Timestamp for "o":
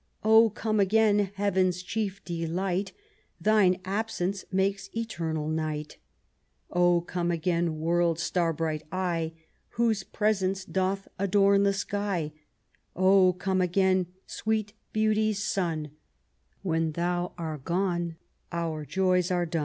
0.23-0.49, 6.71-7.01, 12.95-13.33